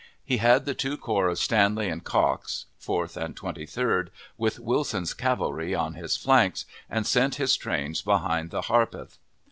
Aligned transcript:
He 0.25 0.37
had 0.37 0.65
the 0.65 0.73
two 0.73 0.97
corps 0.97 1.27
of 1.29 1.37
Stanley 1.37 1.87
and 1.87 2.03
Cox 2.03 2.65
(Fourth 2.79 3.15
and 3.15 3.35
Twenty 3.37 3.67
third), 3.67 4.09
with 4.35 4.57
Wilson's 4.57 5.13
cavalry 5.13 5.75
on 5.75 5.93
his 5.93 6.17
flanks, 6.17 6.65
and 6.89 7.05
sent 7.05 7.35
his 7.35 7.55
trains 7.55 8.01
behind 8.01 8.49
the 8.49 8.61
Harpeth. 8.61 9.19